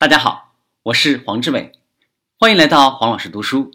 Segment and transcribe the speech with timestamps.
[0.00, 1.72] 大家好，我是黄志伟，
[2.38, 3.70] 欢迎来到黄老师读书，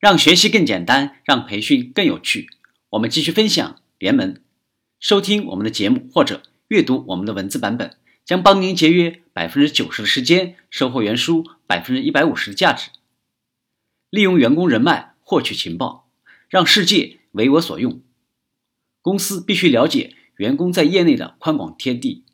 [0.00, 2.48] 让学习更简单，让培训更有趣。
[2.90, 4.40] 我们继续分享联盟，
[4.98, 12.90] 收听我们的节目或者阅读我们的文字版本，将帮您节约百分之九十的时间，收获原书百分之一百五十的价值。
[14.10, 16.08] 利用员工人脉获取情报，
[16.48, 18.02] 让世界为我所用。
[19.00, 22.24] 公司必须了解员工在业内的宽广天地，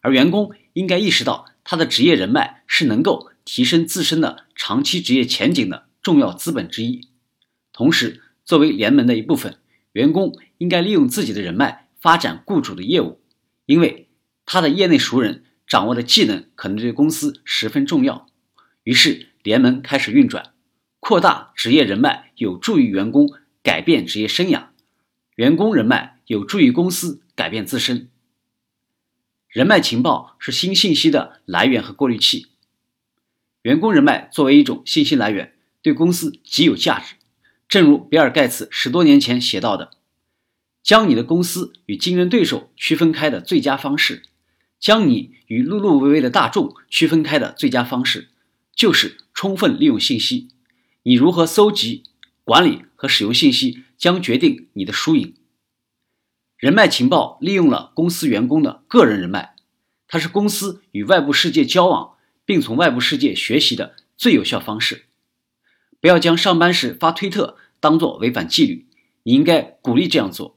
[0.00, 1.44] 而员工应该意识到。
[1.70, 7.08] 他的职业人脉是能够提升自身的长期职业前景的重要资本之一。
[7.74, 9.58] 同时，作为联盟的一部分，
[9.92, 13.20] 员工应该利用自己的人脉发展雇主的业务，
[13.66, 14.08] 因为
[14.46, 18.26] 他的业内熟人掌握的技能可能对公司十分重要。
[18.84, 20.54] 于是，联盟开始运转，
[21.00, 23.28] 扩大职业人脉有助于员工
[23.62, 24.68] 改变职业生涯，
[25.34, 28.08] 员工人脉有助于公司改变自身。
[29.48, 32.48] 人脉情报是新信息的来源和过滤器。
[33.62, 37.14] 员工人脉作为一种信息来源，对公司极有价值。
[37.66, 39.92] 正如比尔·盖茨十多年前写到的
[40.84, 44.22] ：“将你的公司与竞争对手区分开的最佳方式，
[44.78, 48.28] 将你与碌碌无为的大众区分开的最佳方式，
[48.74, 50.48] 就是充分利用信息。
[51.04, 52.02] 你如何搜集、
[52.44, 55.32] 管理和使用信息，将决定你的输赢。”
[56.58, 59.54] 人脉情报利用了公司员工的个人人脉，
[60.08, 65.04] 它是公司与外部世界交往并从外部世界学习的最有效方式。
[66.00, 68.88] 不要将上班时发推特当作违反纪律，
[69.22, 70.56] 你应该鼓励这样做。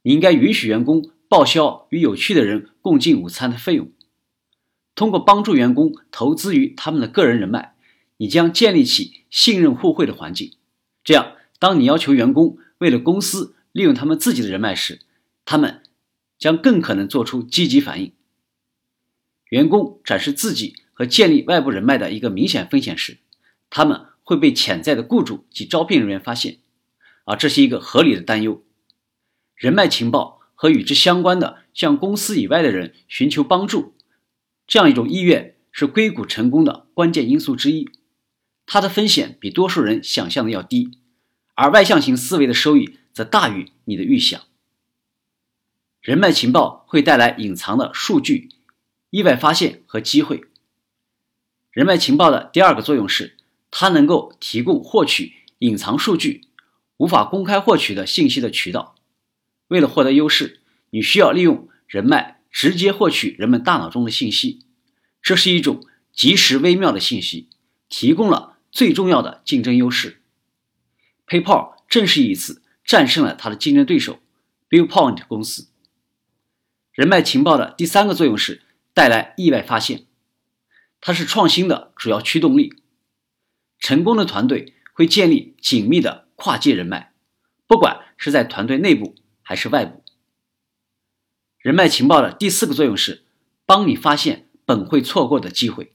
[0.00, 3.92] 你应该允许员工报销与有趣的人共进午餐的费用。
[4.94, 7.74] 通过帮助员工投资于他们的个人人脉，
[8.16, 10.52] 你将建立起信任互惠的环境。
[11.02, 15.00] 这样，当你要求员工为了公司，利用他们自己的人脉时，
[15.44, 15.82] 他们
[16.38, 18.12] 将更可能做出积极反应。
[19.50, 23.18] 员工展示自己和建立外部人脉的一个明显风险是，
[23.70, 26.58] 他们会被潜在的雇主及招聘人员发现，
[27.24, 28.62] 啊，这是一个合理的担忧。
[29.56, 33.94] 人脉情报和与之相关的向公司以外的人寻求帮助，
[34.68, 37.90] 这样一种意愿是硅谷成功的关键因素之一。
[38.66, 40.92] 它的风险比多数人想象的要低，
[41.54, 42.98] 而外向型思维的收益。
[43.14, 44.42] 则大于你的预想。
[46.02, 48.50] 人脉情报会带来隐藏的数据、
[49.08, 50.44] 意外发现和机会。
[51.70, 53.38] 人脉情报的第二个作用是，
[53.70, 56.42] 它能够提供获取隐藏数据、
[56.98, 58.96] 无法公开获取的信息的渠道。
[59.68, 60.60] 为了获得优势，
[60.90, 64.66] 你需要利用人脉直接获取人们大脑中的信息。
[65.22, 67.48] 这是一种及时微妙的信息，
[67.88, 70.20] 提供了最重要的竞争优势。
[71.26, 72.60] PayPal 正是以此。
[72.84, 74.20] 战胜了他的竞争对手
[74.68, 75.68] ，Billpoint 公司。
[76.92, 78.62] 人脉情报的第三个作用是
[78.92, 80.06] 带来意外发现，
[81.00, 82.76] 它是创新的主要驱动力。
[83.80, 87.12] 成功的团队会建立紧密的跨界人脉，
[87.66, 90.02] 不管是在团队内部还是外部。
[91.58, 93.24] 人脉情报的第四个作用是
[93.66, 95.92] 帮你发现本会错过的机会。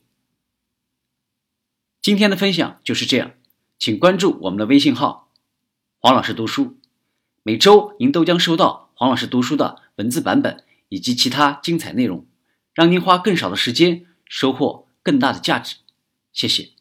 [2.01, 3.33] 今天的分享就是这样，
[3.77, 5.28] 请关注我们的微信号
[6.02, 6.78] “黄老师读书”。
[7.44, 12.26] 每周您都将收到黄老师读书的文字版本以及其他精彩内容，
[12.74, 15.76] 让您花更少的时间收获更大的价值。
[16.32, 16.78] 谢谢。